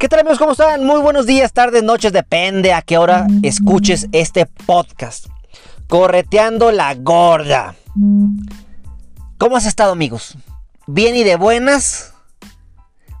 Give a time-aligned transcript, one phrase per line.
[0.00, 0.38] ¿Qué tal amigos?
[0.38, 0.82] ¿Cómo están?
[0.86, 5.26] Muy buenos días, tardes, noches, depende a qué hora escuches este podcast.
[5.88, 7.74] Correteando la gorda.
[9.36, 10.38] ¿Cómo has estado amigos?
[10.86, 12.14] ¿Bien y de buenas?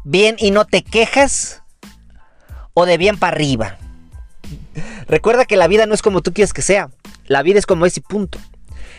[0.04, 1.62] ¿Bien y no te quejas?
[2.72, 3.76] ¿O de bien para arriba?
[5.06, 6.88] Recuerda que la vida no es como tú quieres que sea.
[7.26, 8.38] La vida es como es y punto.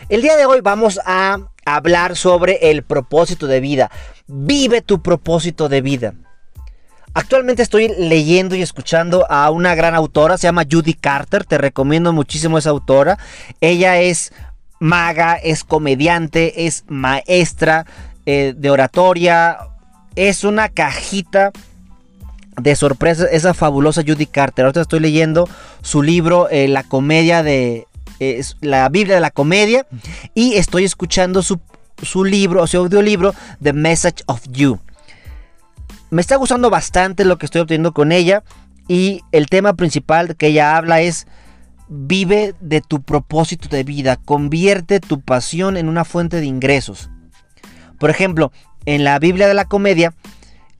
[0.08, 3.90] El día de hoy vamos a hablar sobre el propósito de vida.
[4.28, 6.14] Vive tu propósito de vida.
[7.14, 12.12] Actualmente estoy leyendo y escuchando a una gran autora, se llama Judy Carter, te recomiendo
[12.12, 13.18] muchísimo esa autora.
[13.60, 14.32] Ella es
[14.80, 17.84] maga, es comediante, es maestra
[18.24, 19.58] eh, de oratoria,
[20.16, 21.52] es una cajita
[22.56, 24.64] de sorpresa esa fabulosa Judy Carter.
[24.64, 25.48] Ahorita estoy leyendo
[25.82, 27.86] su libro, eh, La comedia de...
[28.60, 29.86] la Biblia de la comedia
[30.34, 31.60] y estoy escuchando su,
[32.02, 34.80] su libro, su audiolibro, The Message of You.
[36.12, 38.44] Me está gustando bastante lo que estoy obteniendo con ella
[38.86, 41.26] y el tema principal que ella habla es
[41.88, 47.08] vive de tu propósito de vida, convierte tu pasión en una fuente de ingresos.
[47.98, 48.52] Por ejemplo,
[48.84, 50.12] en la Biblia de la comedia,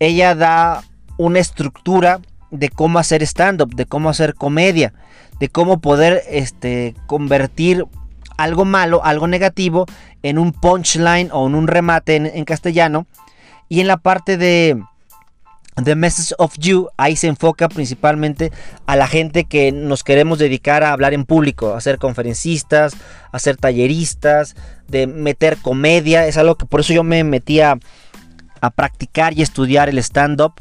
[0.00, 0.84] ella da
[1.16, 4.92] una estructura de cómo hacer stand-up, de cómo hacer comedia,
[5.40, 7.86] de cómo poder este, convertir
[8.36, 9.86] algo malo, algo negativo,
[10.22, 13.06] en un punchline o en un remate en castellano.
[13.70, 14.78] Y en la parte de,
[15.74, 18.52] The Message of You, ahí se enfoca principalmente
[18.86, 22.94] a la gente que nos queremos dedicar a hablar en público, a ser conferencistas,
[23.32, 24.54] a ser talleristas,
[24.88, 27.78] de meter comedia, es algo que por eso yo me metí a,
[28.76, 30.52] practicar y estudiar el stand-up.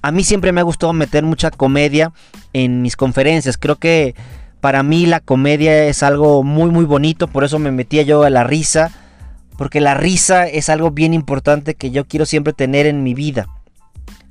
[0.00, 2.10] A mí siempre me ha gustado meter mucha comedia
[2.54, 4.14] en mis conferencias, creo que
[4.60, 8.30] para mí la comedia es algo muy muy bonito, por eso me metía yo a
[8.30, 8.92] la risa,
[9.58, 13.46] porque la risa es algo bien importante que yo quiero siempre tener en mi vida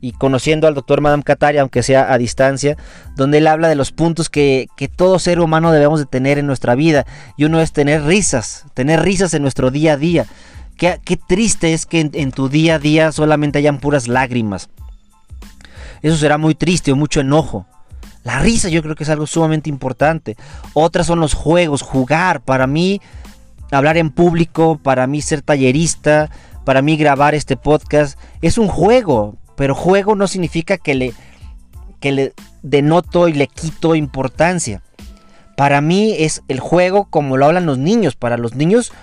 [0.02, 2.78] y conociendo al doctor Madame Katari, aunque sea a distancia,
[3.16, 6.76] donde él habla de los puntos que, todo ser humano debemos de tener en nuestra
[6.76, 7.06] vida.
[7.38, 10.26] Y uno es tener risas, tener risas en nuestro día a día.
[10.78, 14.70] Qué, qué triste es que en, tu día a día solamente hayan puras lágrimas.
[16.02, 17.66] Eso será muy triste o mucho enojo.
[18.24, 20.38] La risa yo creo que es algo sumamente importante.
[20.74, 22.42] Otras son los juegos, jugar.
[22.42, 23.02] Para mí,
[23.72, 26.30] hablar en público, para mí ser tallerista,
[26.64, 29.36] para mí grabar este podcast, es un juego.
[29.60, 31.14] Pero juego no significa que le,
[32.00, 34.82] que le denoto y le quito importancia.
[35.58, 38.16] Para mí es el juego como lo hablan los niños.
[38.16, 38.94] Para los niños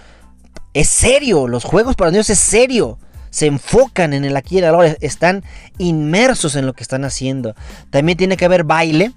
[0.73, 1.47] es serio.
[1.47, 2.99] Los juegos para los niños es serio.
[3.29, 4.97] Se enfocan en el aquí y el ahora.
[5.03, 5.45] Están
[5.77, 7.55] inmersos en lo que están haciendo.
[7.91, 9.13] También tiene que haber baile.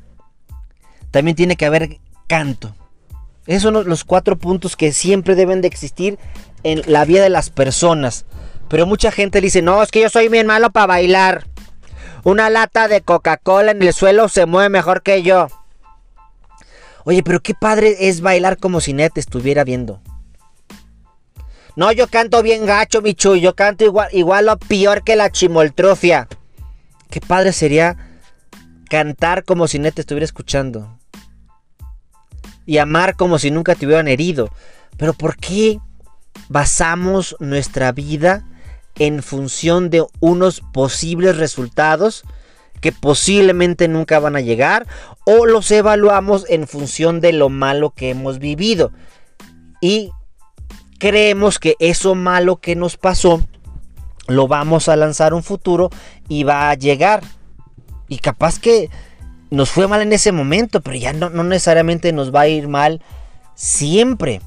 [1.09, 2.75] También tiene que haber canto.
[3.47, 6.19] Esos son los cuatro puntos que siempre deben de existir
[6.63, 8.25] en la vida de las personas.
[8.69, 11.45] Pero mucha gente dice, no, es que yo soy bien malo para bailar.
[12.23, 15.47] Una lata de Coca-Cola en el suelo se mueve mejor que yo.
[17.03, 20.01] Oye, pero qué padre es bailar como si Net estuviera viendo.
[21.75, 23.35] No, yo canto bien gacho, bichu.
[23.35, 26.27] Yo canto igual, igual o peor que la chimoltrofia.
[27.09, 27.97] Qué padre sería
[28.89, 30.99] cantar como si Net estuviera escuchando.
[32.65, 34.49] Y amar como si nunca te hubieran herido.
[34.97, 35.79] Pero ¿por qué
[36.49, 38.45] basamos nuestra vida
[38.99, 42.23] en función de unos posibles resultados
[42.81, 44.87] que posiblemente nunca van a llegar
[45.25, 48.91] o los evaluamos en función de lo malo que hemos vivido.
[49.81, 50.11] Y
[50.97, 53.41] creemos que eso malo que nos pasó
[54.27, 55.89] lo vamos a lanzar un futuro
[56.27, 57.23] y va a llegar.
[58.07, 58.89] Y capaz que
[59.49, 62.67] nos fue mal en ese momento pero ya no, no necesariamente nos va a ir
[62.67, 63.01] mal
[63.55, 64.41] siempre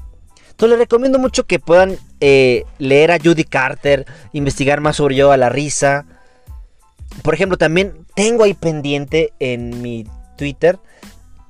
[0.53, 5.31] entonces les recomiendo mucho que puedan eh, leer a Judy Carter, investigar más sobre yo
[5.31, 6.05] a la risa.
[7.23, 10.05] Por ejemplo, también tengo ahí pendiente en mi
[10.37, 10.77] Twitter,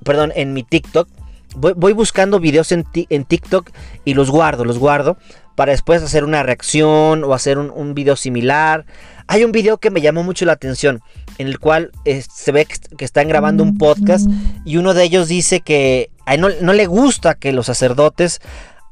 [0.04, 1.06] perdón, en mi TikTok.
[1.54, 3.70] Voy, buscando videos en, TikTok
[4.06, 5.18] y los guardo, los guardo
[5.54, 8.86] para después hacer una reacción o hacer un, video similar.
[9.28, 11.00] Hay un video que me llamó mucho la atención,
[11.38, 14.28] en el cual eh, se ve que, están grabando un podcast
[14.64, 18.40] y uno de ellos dice que no le gusta que los sacerdotes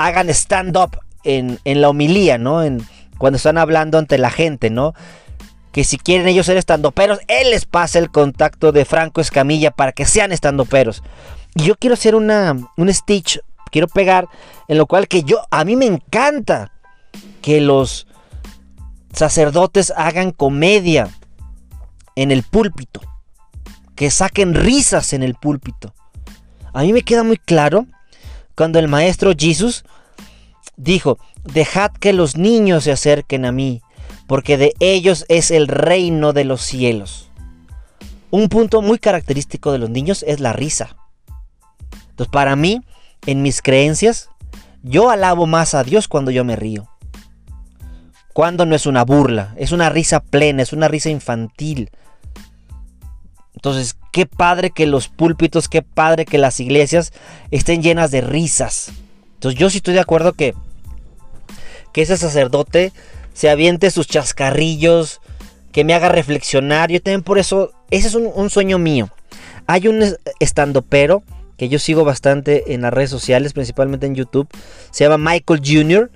[0.06, 2.62] hagan stand-up en, la homilía, ¿no?
[2.62, 2.86] En,
[3.18, 4.94] cuando están hablando ante la gente, ¿no?
[5.72, 9.92] que si quieren ellos ser estandoperos, él les pasa el contacto de Franco Escamilla para
[9.92, 11.02] que sean estandoperos.
[11.54, 13.40] Y yo quiero hacer una, un stitch,
[13.70, 14.28] quiero pegar,
[14.68, 16.72] en lo cual que yo, a mí me encanta
[17.40, 18.06] que los
[19.14, 21.08] sacerdotes hagan comedia
[22.16, 23.00] en el púlpito,
[23.96, 25.94] que saquen risas en el púlpito.
[26.74, 27.86] A mí me queda muy claro
[28.54, 29.84] cuando el maestro Jesús
[30.76, 33.82] dijo, dejad que los niños se acerquen a mí,
[34.26, 37.30] porque de ellos es el reino de los cielos.
[38.30, 40.96] Un punto muy característico de los niños es la risa.
[42.10, 42.80] Entonces, para mí,
[43.26, 44.30] en mis creencias,
[44.82, 46.88] yo alabo más a Dios cuando yo me río.
[48.32, 51.90] Cuando no es una burla, es una risa plena, es una risa infantil.
[53.54, 57.12] Entonces, qué padre que los púlpitos, qué padre que las iglesias
[57.50, 58.92] estén llenas de risas.
[59.34, 60.54] Entonces, yo sí estoy de acuerdo que,
[61.92, 62.92] que ese sacerdote
[63.32, 65.20] se aviente sus chascarrillos,
[65.72, 66.90] que me haga reflexionar.
[66.90, 69.08] Yo también por eso, ese es un, sueño mío.
[69.66, 70.04] Hay un
[70.38, 71.22] estandopero
[71.56, 74.48] que yo sigo bastante en las redes sociales, principalmente en YouTube.
[74.90, 76.10] Se llama Michael Jr.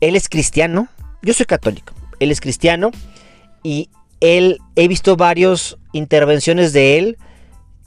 [0.00, 0.88] Él es cristiano,
[1.22, 2.90] yo soy católico, él es cristiano
[3.62, 7.18] y él, he visto varias intervenciones de él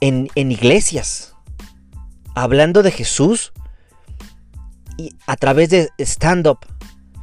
[0.00, 1.34] en, iglesias,
[2.34, 3.52] hablando de Jesús
[4.98, 6.58] y a través de stand-up.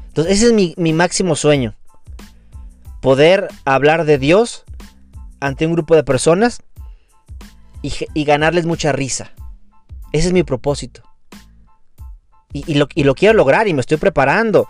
[0.08, 1.76] Entonces ese es mi, máximo sueño,
[3.02, 4.64] poder hablar de Dios
[5.40, 6.62] ante un grupo de personas
[7.82, 9.32] y, ganarles mucha risa.
[10.12, 11.04] Ese es mi propósito.
[12.54, 14.68] Y, lo, y, lo, quiero lograr y me estoy preparando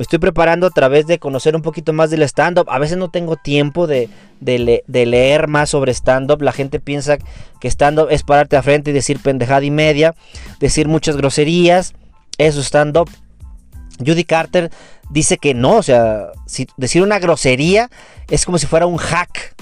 [0.00, 2.70] me estoy preparando a través de conocer un poquito más del stand-up.
[2.70, 4.08] A veces no tengo tiempo de,
[4.40, 6.40] leer más sobre stand-up.
[6.40, 7.18] La gente piensa
[7.60, 10.14] que stand-up es pararte a frente y decir pendejada y media,
[10.58, 11.92] decir muchas groserías.
[12.38, 13.10] Eso stand-up.
[13.98, 14.70] Judy Carter
[15.10, 16.28] dice que no, o sea,
[16.78, 17.90] decir una grosería
[18.30, 19.54] es como si fuera un hack.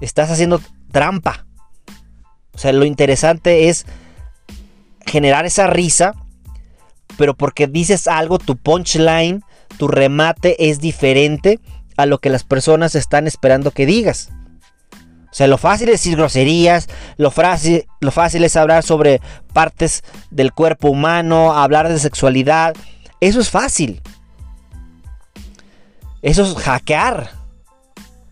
[0.00, 0.62] Estás haciendo
[0.92, 1.44] trampa.
[2.54, 3.84] O sea, lo interesante es
[5.04, 6.14] generar esa risa,
[7.18, 9.44] pero porque dices algo, tu punchline
[9.76, 11.60] tu remate es diferente
[11.96, 14.30] a lo que las personas están esperando que digas.
[15.30, 19.20] O sea, lo fácil es decir groserías, lo fácil, lo fácil es hablar sobre
[19.52, 22.74] partes del cuerpo humano, hablar de sexualidad.
[23.20, 24.00] Eso es fácil.
[26.22, 27.30] Eso es hackear.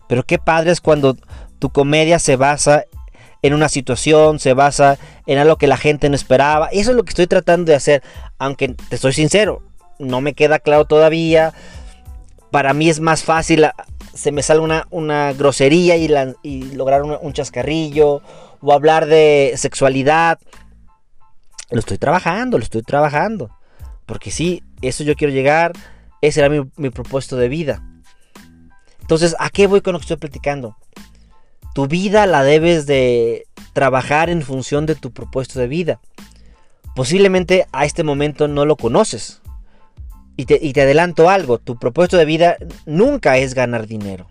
[0.07, 1.15] Pero qué padre es cuando
[1.59, 2.83] tu comedia se basa
[3.41, 6.67] en una situación, se basa en algo que la gente no esperaba.
[6.71, 8.03] Eso es lo que estoy tratando de hacer.
[8.39, 9.61] Aunque te soy sincero,
[9.99, 11.53] no me queda claro todavía.
[12.51, 13.75] Para mí es más fácil, ah,
[14.13, 16.07] se me sale una, una grosería y,
[16.73, 18.21] lograr un chascarrillo
[18.61, 20.39] o hablar de sexualidad.
[21.69, 23.51] Lo estoy trabajando, lo estoy trabajando.
[24.05, 25.73] Porque sí, eso yo quiero llegar.
[26.21, 27.83] Ese era mi, mi propósito de vida.
[29.01, 30.75] Entonces, ¿a qué voy con lo que estoy platicando?
[31.73, 35.99] Tu vida la debes de trabajar en función de tu propósito de vida.
[36.95, 39.41] Posiblemente a este momento no lo conoces.
[40.37, 44.27] Y te, adelanto algo, tu propósito de vida nunca es ganar dinero.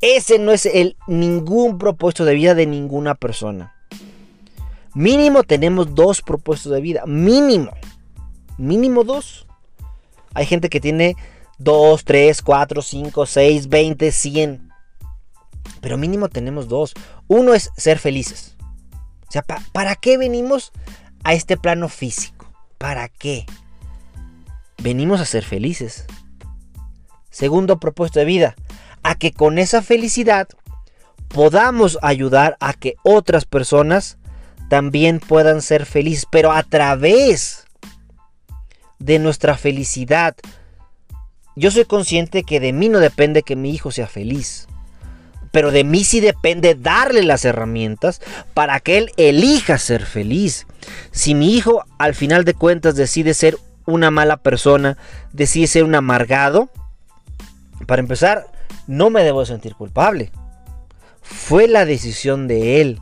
[0.00, 3.72] Ese no es el ningún propósito de vida de ninguna persona.
[4.94, 7.04] Mínimo tenemos dos propósitos de vida.
[7.06, 7.72] Mínimo.
[8.58, 9.46] Mínimo dos.
[10.34, 11.16] Hay gente que tiene
[11.58, 14.70] dos, tres, cuatro, cinco, seis, veinte, cien.
[15.80, 16.94] Pero mínimo tenemos dos.
[17.28, 18.56] Uno es ser felices.
[19.28, 20.72] O sea, ¿para qué venimos
[21.24, 22.46] a este plano físico?
[22.78, 23.46] ¿Para qué?
[24.82, 26.06] Venimos a ser felices.
[27.30, 28.56] Segundo propósito de vida,
[29.02, 30.48] a que con esa felicidad
[31.28, 34.18] podamos ayudar a que otras personas
[34.68, 37.66] también puedan ser felices, pero a través
[38.98, 40.34] de nuestra felicidad.
[41.54, 44.66] Yo soy consciente que de mí no depende que mi hijo sea feliz,
[45.52, 48.20] pero de mí sí depende darle las herramientas
[48.52, 50.66] para que él elija ser feliz.
[51.12, 53.56] Si mi hijo al final de cuentas decide ser
[53.86, 54.98] una mala persona,
[55.32, 56.70] decide ser un amargado,
[57.86, 58.46] para empezar,
[58.86, 60.30] no me debo sentir culpable.
[61.22, 63.00] Fue la decisión de él.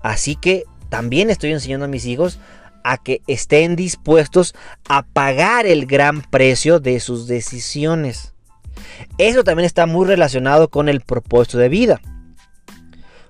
[0.00, 2.38] Así que también estoy enseñando a mis hijos
[2.84, 4.54] a que estén dispuestos
[4.88, 8.34] a pagar el gran precio de sus decisiones.
[9.18, 12.00] Eso también está muy relacionado con el propósito de vida.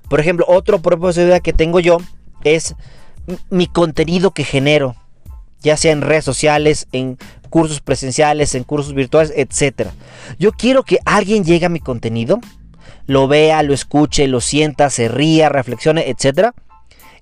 [0.08, 1.98] Por ejemplo, otro propósito de vida que tengo yo
[2.44, 2.74] es
[3.50, 4.96] mi contenido que genero
[5.62, 9.90] ya sea en redes sociales, en cursos presenciales, en cursos virtuales, etc.
[10.38, 12.40] Yo quiero que alguien llegue a mi contenido,
[13.06, 16.50] lo vea, lo escuche, lo sienta, se ría, reflexione, etc.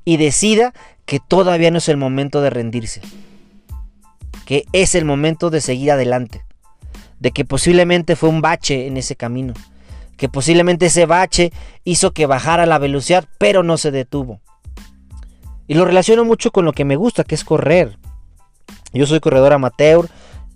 [0.05, 0.75] Y decida
[1.05, 3.00] que todavía no es el momento de rendirse.
[4.45, 6.45] Que es el momento de seguir adelante.
[7.21, 9.55] De que posiblemente fue un bache en ese camino.
[10.16, 11.52] que posiblemente ese bache
[11.85, 14.40] hizo que bajara la velocidad, pero no se detuvo.
[15.69, 17.99] Y lo relaciono mucho con lo que me gusta, que es correr.
[18.93, 20.09] Yo soy corredor amateur,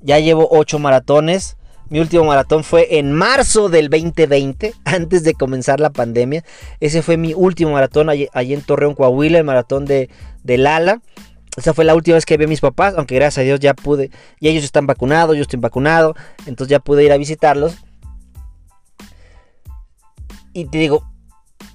[0.03, 1.57] ya llevo 8 maratones.
[1.89, 6.45] Mi último maratón fue en marzo del 2020, antes de comenzar la pandemia.
[6.79, 10.09] Ese fue mi último maratón allí, en Torreón, Coahuila, el maratón de,
[10.45, 11.03] de Lala.
[11.57, 13.75] Esa fue la última vez que vi a mis papás, aunque gracias a Dios ya
[13.75, 14.11] pude.
[14.39, 16.15] Y ellos están vacunados, yo estoy vacunado.
[16.47, 17.77] Entonces ya pude ir a visitarlos.
[20.53, 21.05] Y te digo,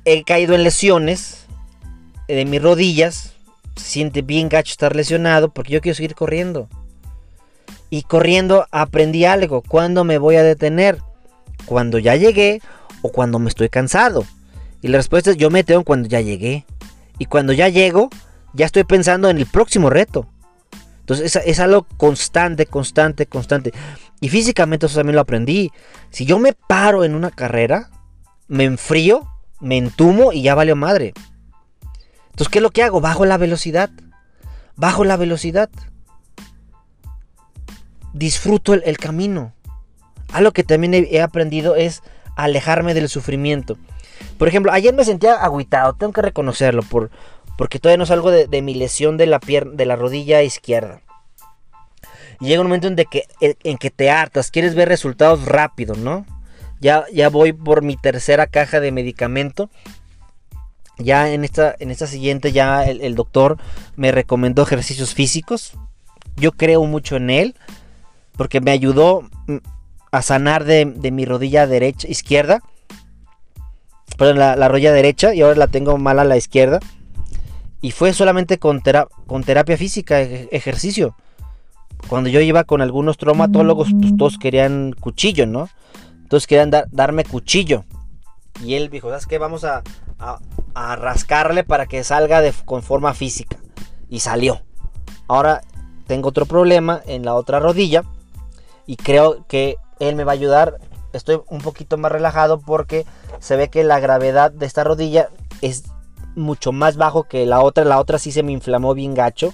[0.05, 1.45] he caído en lesiones
[2.27, 3.34] de mis rodillas.
[3.75, 6.69] Se siente bien gacho estar lesionado porque yo quiero seguir corriendo.
[7.89, 9.61] Y corriendo aprendí algo.
[9.61, 10.99] ¿Cuándo me voy a detener?
[11.65, 12.61] ¿Cuando ya llegué
[13.01, 14.25] o cuando me estoy cansado?
[14.81, 16.65] Y la respuesta es yo me detengo cuando ya llegué.
[17.17, 18.09] Y cuando ya llego,
[18.53, 20.27] ya estoy pensando en el próximo reto.
[20.99, 23.73] Entonces es, es, algo constante, constante, constante.
[24.19, 25.71] Y físicamente eso también lo aprendí.
[26.09, 27.89] Si yo me paro en una carrera,
[28.47, 29.27] me enfrío,
[29.59, 31.13] me entumo y ya valió madre.
[32.35, 32.99] Entonces, ¿qué es lo que hago?
[32.99, 33.89] Bajo la velocidad.
[34.75, 35.69] Bajo la velocidad.
[38.11, 39.53] Disfruto el, camino.
[40.33, 42.03] Algo que también he, aprendido es
[42.35, 43.77] alejarme del sufrimiento.
[44.37, 47.09] Por ejemplo, ayer me sentía agüitado, tengo que reconocerlo, por,
[47.57, 51.03] porque todavía no salgo de, mi lesión de la, pierna, de la rodilla izquierda.
[52.41, 56.25] Y llega un momento en, que, en que te hartas, quieres ver resultados rápido, ¿no?
[56.81, 59.69] Ya, ya voy por mi tercera caja de medicamento.
[60.97, 63.57] Ya en esta, en esta siguiente ya el, doctor
[63.95, 65.73] me recomendó ejercicios físicos.
[66.37, 67.55] Yo creo mucho en él.
[68.37, 69.57] Porque me ayudó mm,
[70.11, 72.59] a sanar de, mi rodilla derecha, izquierda.
[74.17, 75.33] Perdón, la, rodilla derecha.
[75.33, 76.79] Y ahora la tengo mal a la izquierda.
[77.81, 78.81] Y fue solamente con,
[79.27, 81.15] con terapia física, ejercicio.
[82.07, 85.69] Cuando yo iba con algunos traumatólogos, pues todos querían cuchillo, ¿no?
[86.21, 87.83] Entonces querían darme cuchillo.
[88.63, 89.37] Y él dijo, ¿sabes qué?
[89.37, 89.83] Vamos a,
[90.75, 93.57] rascarle para que salga de, con forma física.
[94.09, 94.61] Y salió.
[95.27, 95.61] Ahora
[96.07, 98.03] tengo otro problema en la otra rodilla.
[98.85, 100.77] Y creo que él me va a ayudar.
[101.13, 103.05] Estoy un poquito más relajado porque
[103.39, 105.29] se ve que la gravedad de esta rodilla
[105.61, 105.83] es
[106.35, 107.85] mucho más bajo que la otra.
[107.85, 109.53] La otra sí se me inflamó bien gacho.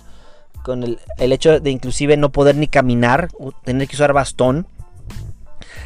[0.63, 3.29] Con el, el hecho de inclusive no poder ni caminar.
[3.63, 4.67] Tener que usar bastón.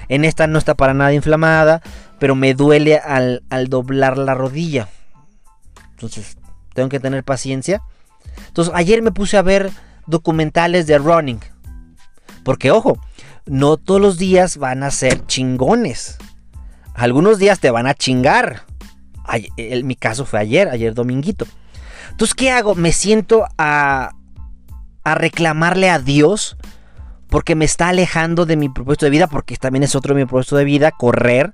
[0.10, 1.82] En esta no está para nada inflamada,
[2.20, 4.90] pero me duele al, doblar la rodilla.
[5.92, 6.38] Entonces,
[6.74, 7.82] tengo que tener paciencia.
[8.48, 9.72] Entonces, ayer me puse a ver
[10.08, 11.40] documentales de running.
[12.44, 13.00] Porque, ojo,
[13.46, 16.18] no todos los días van a ser chingones.
[16.94, 18.64] Algunos días te van a chingar.
[19.58, 21.46] En mi caso fue ayer, ayer dominguito.
[22.12, 22.76] Entonces, ¿qué hago?
[22.76, 24.12] Me siento a,
[25.04, 26.58] a reclamarle a Dios
[27.36, 30.26] porque me está alejando de mi propósito de vida, porque también es otro de mi
[30.26, 31.54] propósito de vida, correr.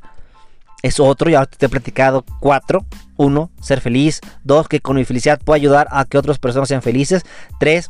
[0.83, 2.85] Es otro, ya te he platicado cuatro.
[3.17, 4.21] Uno, ser feliz.
[4.43, 7.23] Dos, que con mi felicidad puedo ayudar a que otras personas sean felices.
[7.59, 7.89] Tres,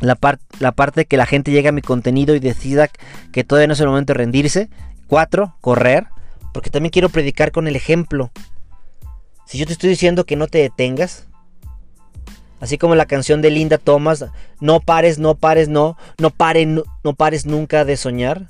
[0.00, 0.18] la,
[0.58, 2.88] la parte que la gente llegue a mi contenido y decida
[3.30, 4.68] que todavía no es el momento de rendirse.
[5.06, 6.08] Cuatro, correr.
[6.52, 8.32] Porque también quiero predicar con el ejemplo.
[9.46, 11.28] Si yo te estoy diciendo que no te detengas,
[12.60, 14.26] Así como la canción de Linda Thomas,
[14.60, 16.32] no pares, no pares, no, no,
[17.04, 18.48] no, pares nunca de soñar.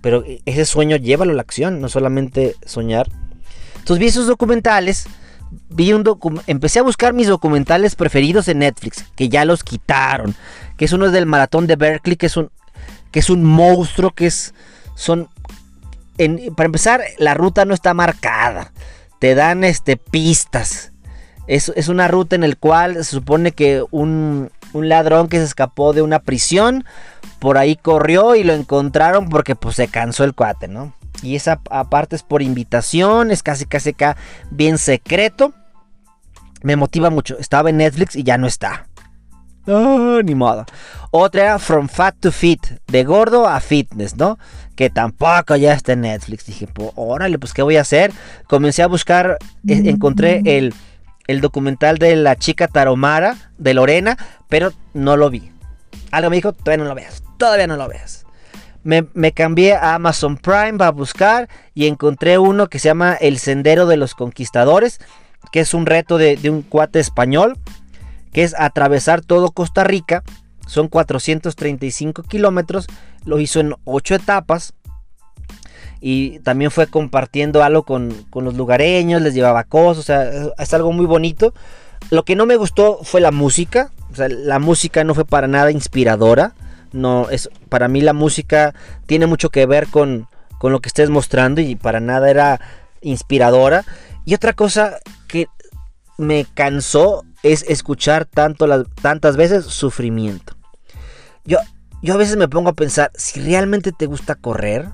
[0.00, 3.08] Pero ese sueño llévalo a la acción, no solamente soñar.
[3.78, 5.06] Entonces vi esos documentales,
[5.70, 6.04] vi un
[6.48, 10.34] empecé a buscar mis documentales preferidos en Netflix, que ya los quitaron,
[10.76, 12.50] que es uno del maratón de Berkeley, que es un,
[13.12, 14.54] que es un monstruo, que es,
[14.96, 15.28] son,
[16.56, 18.72] para empezar, la ruta no está marcada,
[19.20, 20.93] te dan este, pistas
[21.46, 26.02] es, una ruta en la cual se supone que un, ladrón que se escapó de
[26.02, 26.84] una prisión,
[27.38, 30.92] por ahí corrió y lo encontraron porque pues se cansó el cuate, ¿no?
[31.22, 34.16] Y esa aparte es por invitación, es casi casi acá
[34.50, 35.54] bien secreto.
[36.62, 37.38] Me motiva mucho.
[37.38, 38.86] Estaba en Netflix y ya no está.
[39.66, 40.66] Oh, ni modo.
[41.10, 44.38] Otra era From Fat to Fit, de gordo a fitness, ¿no?
[44.74, 46.46] Que tampoco ya está en Netflix.
[46.46, 48.12] Dije, pues órale, pues ¿qué voy a hacer?
[48.48, 50.74] Comencé a buscar, e, encontré el
[51.26, 54.16] el documental de la chica Taromara de Lorena,
[54.48, 55.50] pero no lo vi.
[56.10, 58.24] Algo me dijo, todavía no lo veas, todavía no lo veas.
[58.82, 63.86] Me, cambié a Amazon Prime para buscar y encontré uno que se llama El Sendero
[63.86, 65.00] de los Conquistadores,
[65.52, 67.56] que es un reto de, de un cuate español,
[68.32, 70.22] que es atravesar todo Costa Rica.
[70.66, 72.86] Son 435 kilómetros,
[73.24, 74.74] lo hizo en 8 etapas
[76.06, 80.92] y también fue compartiendo algo con, los lugareños, les llevaba cosas, o sea, es algo
[80.92, 81.54] muy bonito.
[82.10, 85.48] Lo que no me gustó fue la música, o sea, la música no fue para
[85.48, 86.52] nada inspiradora.
[86.92, 88.74] No, es, para mí la música
[89.06, 92.60] tiene mucho que ver con, con lo que estés mostrando y para nada era
[93.00, 93.86] inspiradora.
[94.26, 95.46] Y otra cosa que
[96.18, 100.54] me cansó es escuchar tanto las, tantas veces sufrimiento.
[101.46, 101.56] Yo,
[102.02, 104.90] yo a veces me pongo a pensar, si realmente te gusta correr,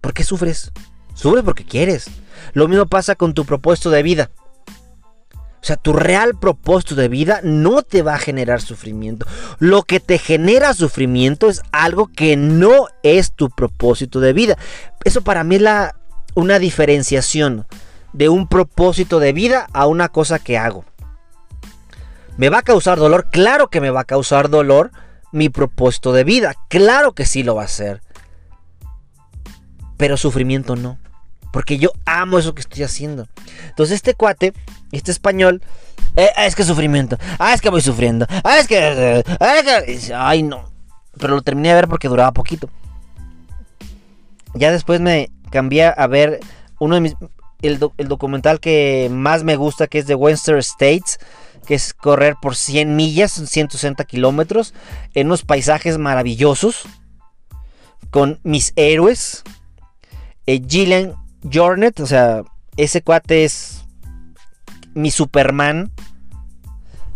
[0.00, 0.72] ¿por qué sufres?
[1.14, 2.08] Sufres porque quieres.
[2.52, 4.30] Lo mismo pasa con tu propósito de vida.
[5.62, 9.26] O sea, tu real propósito de vida no te va a generar sufrimiento.
[9.58, 14.56] Lo que te genera sufrimiento es algo que no es tu propósito de vida.
[15.04, 15.96] Eso para mí es la,
[16.34, 17.66] una diferenciación
[18.14, 20.86] de un propósito de vida a una cosa que hago.
[22.38, 23.26] ¿Me va a causar dolor?
[23.30, 24.90] Claro que me va a causar dolor
[25.30, 26.54] mi propósito de vida.
[26.68, 28.00] Claro que sí lo va a hacer.
[30.00, 30.98] Pero sufrimiento no.
[31.52, 33.28] Porque yo amo eso que estoy haciendo.
[33.68, 34.54] Entonces este cuate,
[34.92, 35.62] este español,
[36.16, 37.18] eh, es que sufrimiento.
[37.38, 38.26] Ah, es que voy sufriendo.
[38.42, 39.22] Ah, es que...
[40.16, 40.64] Ay, no.
[41.18, 42.70] Pero lo terminé de ver porque duraba poquito.
[44.54, 46.40] Ya después me cambié a ver
[46.78, 47.14] uno de mis...
[47.60, 51.18] El, el documental que más me gusta, que es de Western States
[51.66, 54.72] que es correr por 100 millas, 160 kilómetros,
[55.14, 56.84] en unos paisajes maravillosos,
[58.10, 59.44] con mis héroes,
[60.54, 61.14] eh, Gillian
[61.50, 62.42] Jornet, o sea,
[62.76, 63.84] ese cuate es
[64.94, 65.90] mi Superman,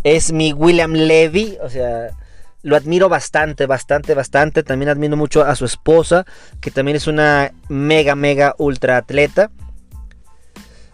[0.04, 2.10] es mi William Levy, o sea,
[2.64, 4.62] lo admiro bastante, bastante, bastante.
[4.62, 6.24] También admiro mucho a su esposa,
[6.60, 9.50] que también es una mega, mega ultra atleta.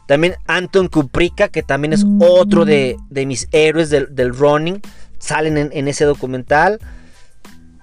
[0.09, 4.83] También Anton Kuprika, que también es otro de, mis héroes del, running.
[5.21, 6.81] Salen en, ese documental.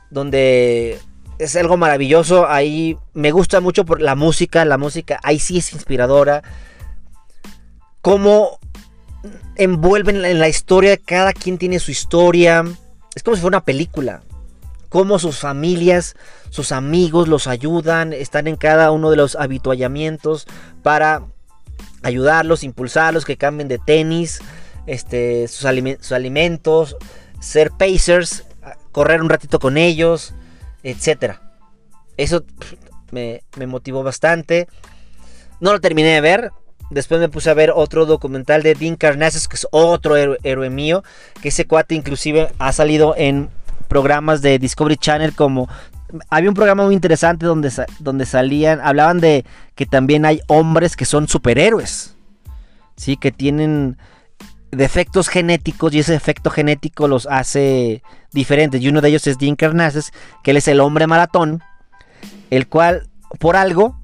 [0.09, 0.99] Donde
[1.39, 2.48] es algo maravilloso.
[2.48, 4.65] Ahí me gusta mucho por la música.
[4.65, 6.44] La música ahí sí es inspiradora.
[8.01, 8.60] Cómo
[9.56, 10.98] envuelven en la historia.
[10.98, 12.63] Cada quien tiene su historia.
[13.15, 14.22] Es como si fuera una película.
[14.89, 16.15] Cómo sus familias,
[16.50, 18.13] sus amigos los ayudan.
[18.13, 20.48] Están en cada uno de los habituallamientos
[20.81, 21.24] para
[22.03, 24.40] ayudarlos, impulsarlos, que cambien de tenis,
[24.85, 25.66] este, sus,
[26.11, 26.96] alimentos,
[27.40, 28.46] ser pacers,
[28.92, 30.33] correr un ratito con ellos,
[30.83, 31.35] etc.
[32.18, 32.44] Eso
[33.11, 34.68] me, motivó bastante.
[35.59, 36.51] No lo terminé de ver.
[36.90, 41.03] Después me puse a ver otro documental de Dean Carnassus, que es otro héroe mío.
[41.42, 43.50] Que ese cuate inclusive ha salido en
[43.87, 45.70] programas de Discovery Channel como
[46.29, 51.05] había un programa muy interesante donde, donde salían, hablaban de que también hay hombres que
[51.05, 52.16] son superhéroes,
[52.96, 53.18] ¿sí?
[53.18, 53.98] Que tienen
[54.77, 58.81] defectos genéticos y ese efecto genético los hace diferentes.
[58.81, 60.11] Y uno de ellos es Dean Carnazes,
[60.44, 61.61] que él es el hombre maratón,
[62.50, 63.09] el cual,
[63.40, 64.00] por algo,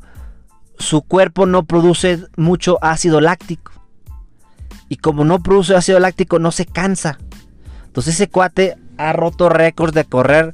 [0.77, 3.71] su cuerpo no produce mucho ácido láctico.
[4.89, 7.17] Y como no produce ácido láctico, no se cansa.
[7.85, 10.53] Entonces ese cuate ha roto récords de correr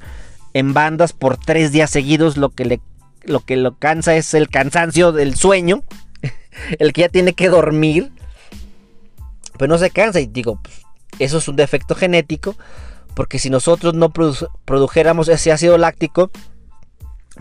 [0.53, 2.81] en bandas por tres días seguidos, lo que le
[3.23, 5.83] lo que lo cansa es el cansancio del sueño,
[6.79, 8.11] el que ya tiene que dormir,
[9.59, 10.81] pero no se cansa y digo, pues,
[11.19, 12.55] eso es un defecto genético,
[13.13, 16.31] porque si nosotros no produjéramos ese ácido láctico,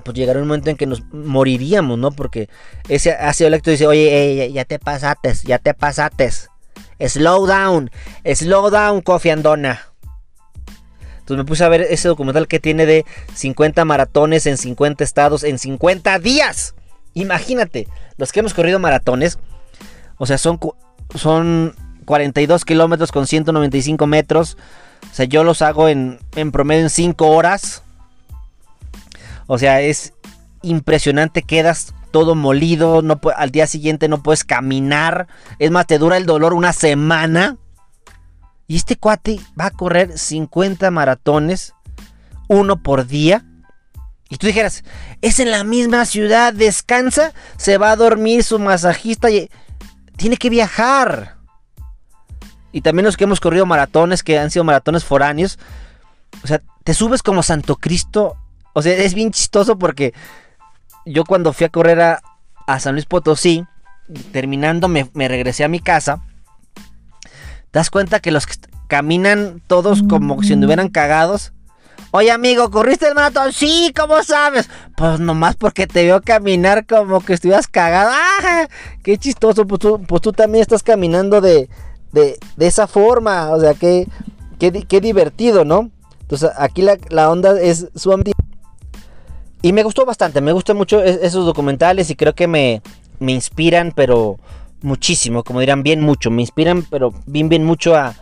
[0.05, 2.11] pues llegará un momento en que nos moriríamos, ¿no?
[2.11, 2.49] Porque
[2.89, 6.51] ese ácido láctico dice, oye, ya te pasates, ya te pasates.
[6.99, 7.91] Slow down,
[8.35, 9.93] slow down, Coffee Andona.
[11.21, 13.05] Entonces me puse a ver ese documental que tiene de
[13.35, 16.75] 50 maratones en 50 estados en 50 días.
[17.15, 19.39] Imagínate, los que hemos corrido maratones,
[20.17, 20.59] o sea, son,
[21.15, 21.77] son
[22.09, 24.57] 42 kilómetros con 195 metros.
[25.13, 27.83] O sea, yo los hago en, en promedio en 5 horas.
[29.47, 30.15] O sea, es
[30.63, 35.29] impresionante, quedas todo molido, no, al día siguiente no puedes caminar.
[35.59, 37.59] Es más, te dura el dolor una semana.
[38.67, 41.75] Y este cuate va a correr 50 maratones,
[42.49, 43.45] uno por día.
[44.31, 44.83] Y tú dijeras,
[45.21, 49.51] es en la misma ciudad, descansa, se va a dormir su masajista y
[50.17, 51.38] tiene que viajar.
[52.73, 55.59] Y también los que hemos corrido maratones, que han sido maratones foráneos,
[56.45, 58.37] o sea, te subes como Santo Cristo.
[58.75, 60.15] O sea, es bien chistoso porque
[61.07, 62.21] yo cuando fui a correr a,
[62.81, 63.65] San Luis Potosí,
[64.31, 66.23] terminando me regresé a mi casa
[67.71, 68.55] ¿Te das cuenta que los que
[68.87, 71.53] caminan todos como si anduvieran cagados?
[72.13, 73.53] Oye, amigo, ¿corriste el maratón?
[73.53, 74.71] Sí, ¿cómo sabes?
[74.97, 78.11] Pues nomás porque te veo caminar como que estuvieras cagado.
[78.15, 78.67] ¡Ah!
[79.03, 79.67] ¡Qué chistoso!
[79.67, 81.69] Pues tú, pues tú también estás caminando de,
[82.13, 83.51] de, esa forma.
[83.51, 84.07] O sea, qué,
[84.59, 85.91] qué, divertido, ¿no?
[86.21, 88.33] Entonces, aquí la, la onda es sumamente...
[89.61, 92.81] Y me gustó bastante, me gustan mucho esos documentales y creo que me,
[93.19, 94.39] me inspiran, pero
[94.83, 96.31] muchísimo, como dirán, bien mucho.
[96.31, 98.15] Me inspiran, pero bien, bien mucho a,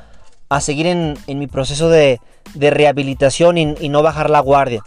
[0.61, 2.21] seguir en, mi proceso de,
[2.55, 4.83] rehabilitación y, no bajar la guardia.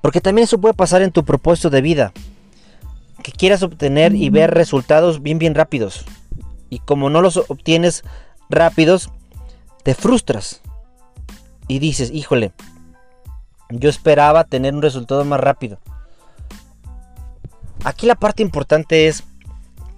[0.00, 2.12] Porque también eso puede pasar en tu propósito de vida.
[3.22, 6.04] que quieras obtener y ver resultados bien, bien rápidos.
[6.68, 8.04] Y como no los obtienes
[8.54, 9.10] rápidos,
[9.82, 10.60] te frustras.
[11.68, 12.52] Y dices, híjole,
[13.70, 15.78] yo esperaba tener un resultado más rápido.
[17.84, 19.24] Aquí la parte importante es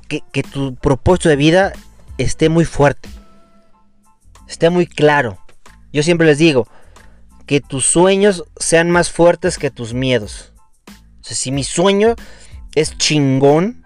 [0.09, 1.73] que, tu propósito de vida
[2.19, 3.09] esté muy fuerte.
[4.49, 5.39] Esté muy claro.
[5.93, 6.69] Yo siempre les digo,
[7.47, 10.53] que tus sueños sean más fuertes que tus miedos.
[11.21, 12.15] Si mi sueño
[12.75, 13.85] es chingón,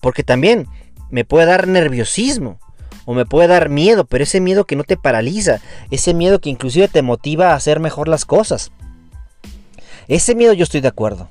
[0.00, 0.68] porque también
[1.10, 2.60] me puede dar nerviosismo
[3.08, 6.50] o me puede dar miedo, pero ese miedo que no te paraliza, ese miedo que
[6.50, 8.70] inclusive te motiva a hacer mejor las cosas.
[10.08, 11.30] Ese miedo yo estoy de acuerdo.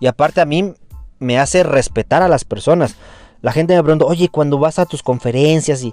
[0.00, 0.72] Y aparte a mí
[1.18, 2.94] me hace respetar a las personas.
[3.42, 5.92] La gente me pregunta, oye, cuando vas a tus conferencias y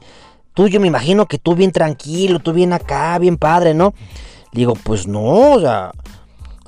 [0.53, 3.93] tú, yo me imagino que tú bien tranquilo, tú bien acá, bien padre, ¿no?
[4.53, 5.91] Digo, pues no, o sea,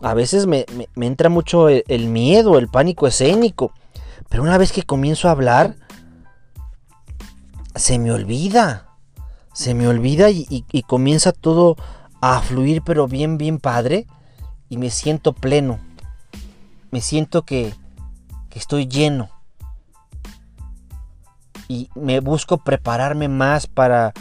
[0.02, 0.66] a veces me,
[0.98, 3.72] entra mucho el, miedo, el pánico escénico.
[4.28, 5.78] Pero una vez que comienzo a hablar,
[7.78, 8.88] se me olvida.
[9.54, 11.78] Se me olvida y, comienza todo
[12.22, 14.06] a fluir, pero bien, bien padre.
[14.70, 15.80] Y me siento pleno.
[16.92, 17.74] Me siento que,
[18.54, 19.30] estoy lleno.
[21.68, 24.14] Y me busco prepararme más para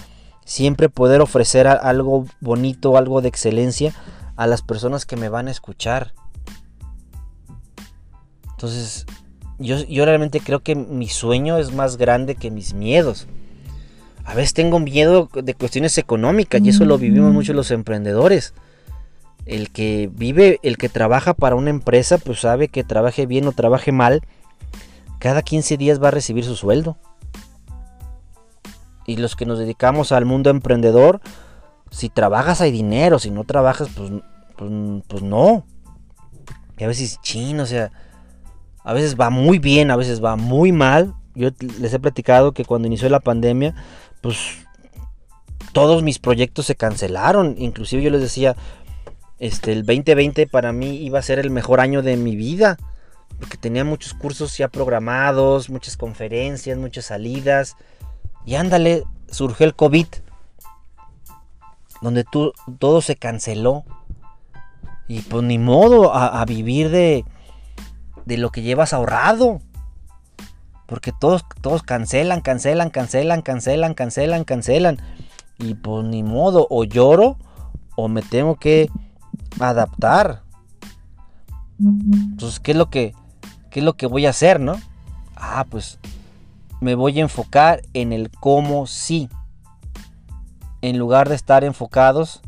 [0.45, 3.95] siempre poder ofrecer algo bonito, algo de excelencia
[4.37, 6.13] a las personas que me van a escuchar.
[8.51, 9.07] Entonces,
[9.59, 13.27] yo, realmente creo que mi sueño es más grande que mis miedos.
[14.27, 18.53] A veces tengo miedo de cuestiones económicas y eso lo vivimos mucho los emprendedores.
[19.47, 23.53] El que vive, el que trabaja para una empresa, pues sabe que trabaje bien o
[23.53, 24.23] trabaje mal,
[25.21, 26.99] cada 15 días va a recibir su sueldo
[29.07, 31.21] y los que nos dedicamos al mundo emprendedor,
[31.91, 34.11] si trabajas hay dinero, si no trabajas, pues,
[34.57, 34.71] pues,
[35.07, 35.65] pues, no.
[36.77, 37.93] Y a veces, chino, o sea,
[38.83, 41.15] a veces va muy bien, a veces va muy mal.
[41.35, 43.75] Yo les he platicado que cuando inició la pandemia,
[44.27, 44.59] pues
[45.73, 47.55] todos mis proyectos se cancelaron.
[47.59, 48.57] Inclusive yo les decía,
[49.39, 52.77] este, el 2020 para mí iba a ser el mejor año de mi vida.
[53.39, 57.77] Porque tenía muchos cursos ya programados, muchas conferencias, muchas salidas.
[58.45, 60.09] Y ándale, surgió el COVID,
[62.03, 62.25] donde
[62.81, 63.85] todo se canceló.
[65.07, 67.25] Y pues ni modo a, vivir de,
[68.25, 69.61] de lo que llevas ahorrado.
[70.87, 74.99] Porque todos, todos cancelan, cancelan, cancelan, cancelan, cancelan, cancelan.
[75.59, 77.39] Y pues ni modo, o lloro
[77.97, 78.89] o me tengo que
[79.59, 80.43] adaptar.
[81.79, 83.15] Entonces, ¿qué es lo que,
[83.71, 84.77] qué es lo que voy a hacer, no?
[85.35, 85.99] Ah, pues
[86.81, 89.29] me voy a enfocar en el cómo sí.
[90.83, 92.43] En lugar de estar enfocados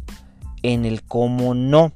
[0.62, 1.92] en el cómo no.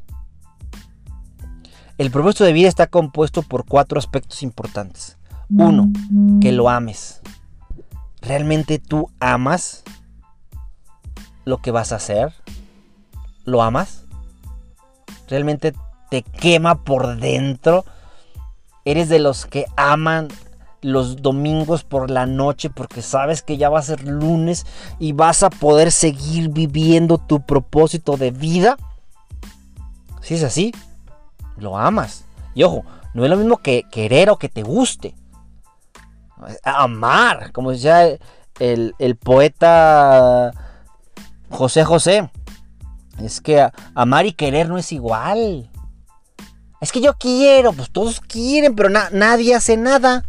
[1.98, 5.18] El propósito de vida está compuesto por cuatro aspectos importantes.
[5.58, 5.90] Uno,
[6.40, 7.20] que lo ames.
[8.20, 9.82] ¿Realmente tú amas
[11.44, 12.32] lo que vas a hacer?
[13.44, 14.04] ¿Lo amas?
[15.28, 15.74] ¿Realmente
[16.10, 17.84] te quema por dentro?
[18.84, 20.28] ¿Eres de los que aman
[20.82, 24.66] los domingos por la noche porque sabes que ya va a ser lunes
[24.98, 28.76] y vas a poder seguir viviendo tu propósito de vida.
[30.20, 30.72] Si es así,
[31.56, 32.24] lo amas.
[32.54, 32.84] Y ojo,
[33.14, 35.14] no es lo mismo que querer o que te guste.
[36.64, 38.18] Amar, como decía
[38.58, 40.52] el, el poeta
[41.50, 42.30] José José.
[43.22, 45.70] Es que amar y querer no es igual.
[46.80, 50.24] Es que yo quiero, pues todos quieren, pero nadie hace nada.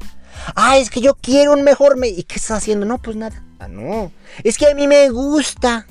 [0.56, 1.98] Ah, es que yo quiero un mejor...
[1.98, 2.86] Me ¿Y qué estás haciendo?
[2.86, 3.44] No, pues nada.
[3.60, 4.12] Ah, no.
[4.44, 5.88] Es que a mí me gusta.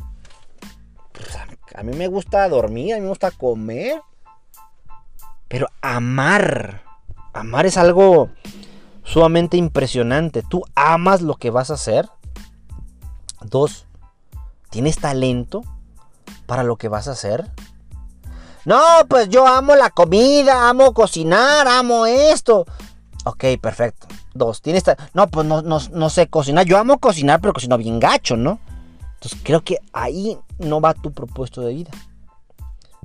[1.13, 1.29] Pues,
[1.75, 4.01] a mí me gusta dormir, a mí me gusta comer.
[5.49, 6.83] Pero amar.
[7.33, 8.31] Amar es algo
[9.05, 10.43] sumamente impresionante.
[10.43, 12.09] Tú amas lo que vas a hacer.
[13.41, 13.87] Dos,
[14.71, 15.63] ¿tienes talento
[16.47, 17.51] para lo que vas a hacer?
[18.65, 22.65] No, pues yo amo la comida, amo cocinar, amo esto.
[23.25, 24.07] Ok, perfecto.
[24.35, 24.85] Dos, tienes...
[25.15, 26.65] No, pues no, no, sé cocinar.
[26.67, 28.61] Yo amo cocinar, pero cocino bien gacho, ¿no?
[29.15, 31.91] Entonces creo que ahí no va tu propósito de vida.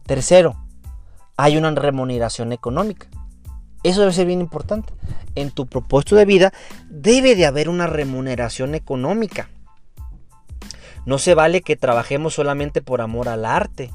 [0.06, 0.56] Tercero,
[1.36, 3.08] hay una remuneración económica.
[3.84, 4.94] Eso debe ser bien importante.
[5.36, 6.54] En tu propósito de vida
[6.90, 9.50] debe de haber una remuneración económica.
[11.06, 13.92] No se vale que trabajemos solamente por amor al arte.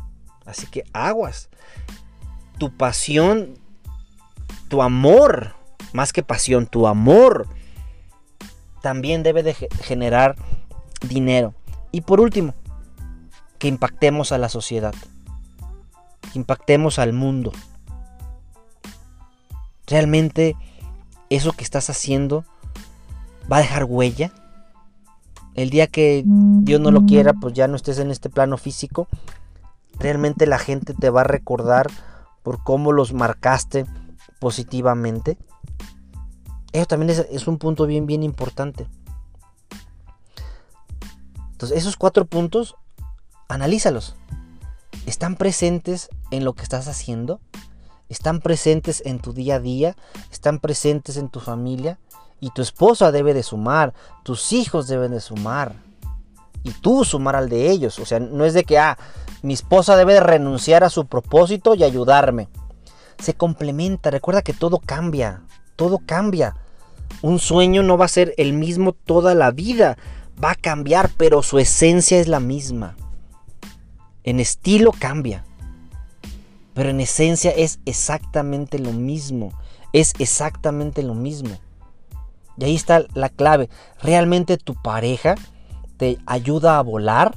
[0.47, 1.51] Así que aguas.
[2.59, 3.59] Tu pasión,
[4.69, 5.55] tu amor
[5.93, 7.47] más que pasión, tu amor
[8.81, 10.37] también debe de generar
[11.07, 11.55] dinero.
[11.93, 12.55] Y por último,
[13.59, 14.95] que impactemos a la sociedad,
[16.33, 17.53] que impactemos al mundo.
[19.87, 20.57] Realmente
[21.31, 22.45] eso que estás haciendo
[23.51, 24.33] va a dejar huella.
[25.55, 29.09] El día que Dios no lo quiera, pues ya no estés en este plano físico.
[29.99, 31.89] Realmente la gente te va a recordar
[32.43, 33.87] por cómo los marcaste
[34.41, 35.37] positivamente.
[36.73, 38.87] Eso también es, es un punto bien, bien importante.
[41.53, 42.77] Entonces, esos cuatro puntos,
[43.49, 44.17] analízalos.
[45.07, 47.41] ¿Están presentes en lo que estás haciendo?
[48.13, 49.97] ¿Están presentes en tu día a día?
[50.31, 51.99] ¿Están presentes en tu familia?
[52.41, 55.73] Y tu esposa debe de sumar, tus hijos deben de sumar.
[56.63, 57.99] Y tú sumar al de ellos.
[57.99, 58.99] O sea, no es de que, ah,
[59.41, 62.49] mi esposa debe de renunciar a su propósito y ayudarme.
[63.19, 64.11] Se complementa.
[64.11, 65.41] Recuerda que todo cambia.
[65.75, 66.55] Todo cambia.
[67.23, 69.97] Un sueño no va a ser el mismo toda la vida.
[70.43, 72.95] Va a cambiar, pero su esencia es la misma.
[74.23, 75.47] En estilo cambia.
[76.75, 79.53] Pero en esencia es exactamente lo mismo.
[79.93, 81.59] Es exactamente lo mismo.
[82.57, 83.69] Y ahí está la clave.
[84.03, 85.35] ¿Realmente tu pareja
[85.97, 87.35] te ayuda a volar?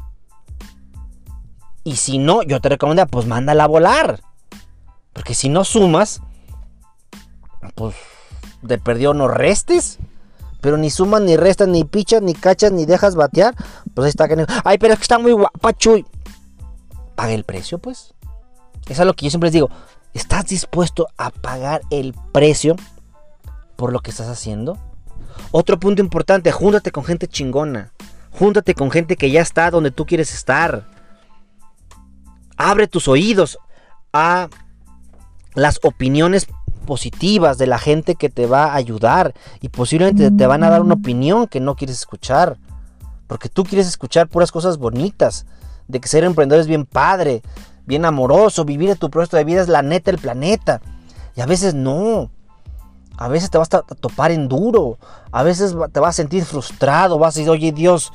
[1.84, 4.21] Y si no, yo te recomiendo, pues mándala a volar.
[5.13, 6.21] Porque si no sumas,
[7.76, 7.95] pues
[8.62, 10.00] de perdió no restes.
[10.62, 13.54] Pero ni sumas, ni restas, ni pichas, ni cachas, ni dejas batear.
[13.93, 14.28] Pues ahí está.
[14.63, 16.06] Ay, pero es que está muy guapa, Chuy.
[17.15, 18.14] Paga el precio, pues.
[18.88, 19.69] Es lo que yo siempre les digo.
[20.13, 22.76] ¿Estás dispuesto a pagar el precio
[23.76, 24.78] por lo que estás haciendo?
[25.52, 27.91] Otro punto importante, júntate con gente chingona.
[28.32, 30.86] Júntate con gente que ya está donde tú quieres estar.
[32.58, 33.58] Abre tus oídos
[34.13, 34.50] a
[35.54, 36.48] las opiniones
[36.86, 40.82] positivas de la gente que te va a ayudar y posiblemente te van a dar
[40.82, 42.58] una opinión que no quieres escuchar.
[43.28, 45.45] Porque tú quieres escuchar puras cosas bonitas,
[45.88, 47.41] de que ser emprendedor es bien padre,
[47.86, 50.82] bien amoroso, vivir tu proyecto de vida es la neta el planeta.
[51.36, 52.30] Y a veces no.
[53.17, 54.98] A veces te vas a topar en duro.
[55.32, 57.19] A veces te vas a sentir frustrado.
[57.19, 58.12] Vas a decir, oye Dios,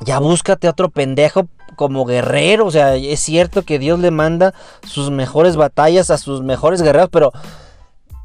[0.00, 2.66] ya búscate otro pendejo como guerrero.
[2.66, 7.10] O sea, es cierto que Dios le manda sus mejores batallas a sus mejores guerreros,
[7.10, 7.32] pero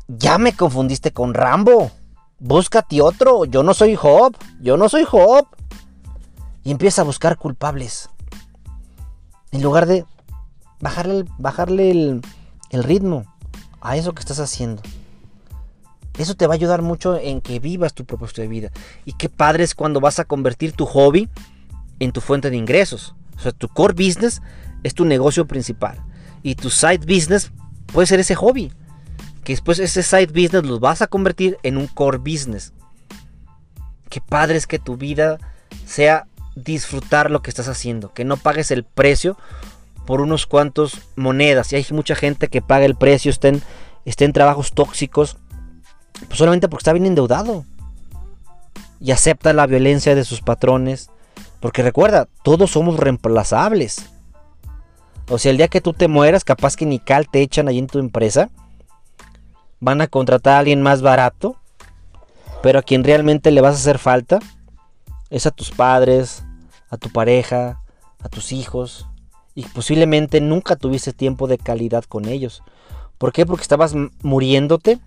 [0.08, 1.92] ya me confundiste con Rambo.
[2.40, 3.46] Búscate otro.
[3.46, 4.36] Yo no soy Job.
[4.62, 5.46] Yo no soy Job.
[6.64, 8.10] Y empieza a buscar culpables.
[9.52, 10.06] En lugar de
[10.80, 13.26] bajarle, el, bajarle el, ritmo
[13.82, 14.82] a eso que estás haciendo.
[16.18, 18.72] Eso te va a ayudar mucho en que vivas tu propósito de vida.
[19.06, 21.30] Y qué padre es cuando vas a convertir tu hobby
[22.00, 23.16] en tu fuente de ingresos.
[23.38, 24.42] O sea, tu core business
[24.84, 26.04] es tu negocio principal.
[26.44, 27.52] Y tu side business
[27.92, 28.72] puede ser ese hobby.
[29.44, 32.74] Que después ese side business lo vas a convertir en un core business.
[34.10, 35.40] Qué padre es que tu vida
[35.86, 38.14] sea disfrutar lo que estás haciendo.
[38.14, 39.38] Que no pagues el precio
[40.06, 41.72] por unos cuantos monedas.
[41.72, 43.62] Y hay mucha gente que paga el precio, estén
[44.06, 45.38] en trabajos tóxicos
[46.28, 47.66] pues solamente porque está bien endeudado.
[49.00, 51.10] Y acepta la violencia de sus patrones.
[51.60, 54.06] Porque recuerda, todos somos reemplazables.
[55.30, 57.80] O sea, el día que tú te mueras, capaz que ni cal te echan ahí
[57.80, 58.50] en tu empresa.
[59.80, 61.56] Van a contratar a alguien más barato.
[62.62, 64.40] Pero a quien realmente le vas a hacer falta
[65.32, 66.44] es a tus padres,
[66.90, 67.82] a tu pareja,
[68.22, 69.08] a tus hijos.
[69.56, 72.62] Y posiblemente nunca tuviste tiempo de calidad con ellos.
[73.18, 73.46] ¿Por qué?
[73.46, 75.00] Porque estabas muriéndote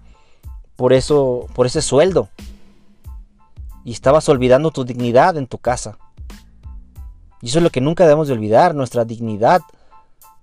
[0.77, 2.29] por eso, por ese sueldo.
[3.85, 5.99] Y estabas olvidando tu dignidad en tu casa.
[7.43, 9.61] Y eso es lo que nunca debemos de olvidar, nuestra dignidad.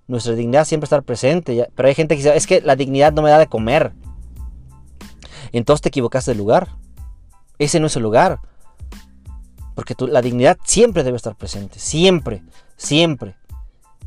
[0.06, 1.68] Nuestra dignidad siempre estar presente.
[1.74, 3.92] Pero hay gente que dice, es que la dignidad no me da de comer.
[5.50, 6.68] Entonces te equivocaste de lugar.
[7.58, 8.40] Ese no es el lugar.
[9.74, 11.78] Porque la dignidad siempre debe estar presente.
[11.78, 12.42] Siempre.
[12.76, 13.36] Siempre.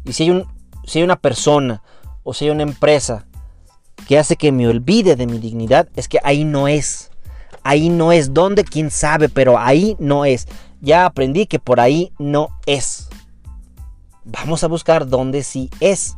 [0.03, 0.45] Y si hay, un,
[0.85, 1.81] si hay una persona
[2.23, 3.25] o si hay una empresa
[4.07, 7.11] que hace que me olvide de mi dignidad es que ahí no es.
[7.63, 8.33] Ahí no es.
[8.33, 8.63] ¿Dónde?
[8.63, 9.29] ¿Quién sabe?
[9.29, 10.47] Pero ahí no es.
[10.81, 13.09] Ya aprendí que por ahí no es.
[14.23, 16.15] Vamos a buscar dónde sí es.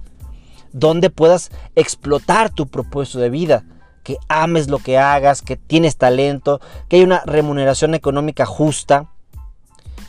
[0.73, 3.63] Donde puedas explotar tu propósito de vida.
[4.03, 9.09] Que ames lo que hagas, que tienes talento, que hay una remuneración económica justa.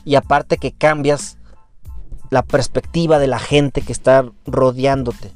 [0.08, 1.36] Y aparte que cambias
[2.30, 5.34] la perspectiva de la gente que está rodeándote.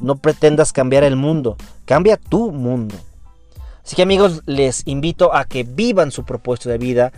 [0.00, 1.56] No pretendas cambiar el mundo,
[1.86, 2.94] cambia tu mundo.
[3.82, 7.10] Así que amigos, les invito a que vivan su propósito de vida.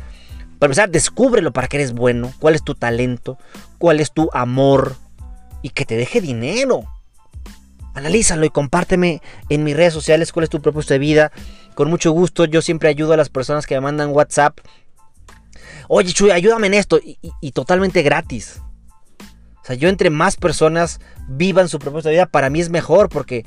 [0.60, 3.38] Para empezar, descúbrelo para que eres bueno, cuál es tu talento,
[3.78, 4.94] cuál es tu amor
[5.62, 6.84] y que te deje dinero.
[7.94, 11.32] Analízalo y compárteme en mis redes sociales cuál es tu propósito de vida.
[11.74, 14.60] Con mucho gusto, yo siempre ayudo a las personas que me mandan WhatsApp.
[15.88, 17.00] Oye, Chuy, ayúdame en esto.
[17.02, 18.60] y totalmente gratis
[19.68, 23.44] sea, yo entre más personas vivan su propósito de vida, para mí es mejor porque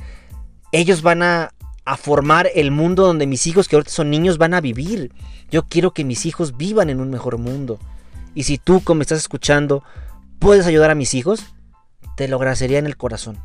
[0.71, 1.51] ellos van a,
[1.84, 5.12] a formar el mundo donde mis hijos, que ahorita son niños, van a vivir.
[5.49, 7.80] Yo quiero que mis hijos vivan en un mejor mundo.
[8.36, 9.84] Y si tú, como estás escuchando,
[10.39, 11.43] puedes ayudar a mis hijos,
[12.15, 13.38] te lo agradecería en el corazón.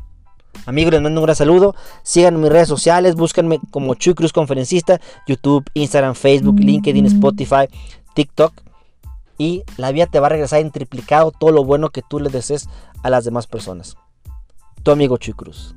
[0.65, 1.75] Amigos, les mando un gran saludo.
[2.03, 7.67] Síganme mis redes sociales, búsquenme como Chuy Cruz Conferencista, YouTube, Instagram, Facebook, LinkedIn, Spotify,
[8.13, 8.66] TikTok.
[9.37, 12.29] Y la vida te va a regresar en triplicado todo lo bueno que tú le
[12.29, 12.67] desees
[13.03, 13.95] a las demás personas.
[14.83, 15.75] Tu amigo Chuy Cruz.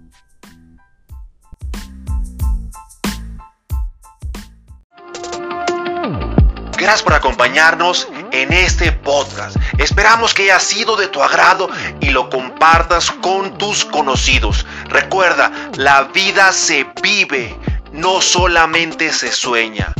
[6.78, 9.54] Gracias por acompañarnos en este podcast.
[9.76, 11.68] Esperamos que haya sido de tu agrado
[12.00, 14.66] y lo compartas con tus conocidos.
[14.88, 17.54] Recuerda, la vida se vive,
[17.92, 19.92] no solamente se sueña.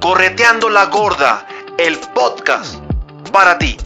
[0.00, 1.44] Correteando la gorda,
[1.76, 2.76] el podcast
[3.30, 3.76] para ti.